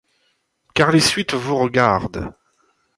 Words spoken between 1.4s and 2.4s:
regardent.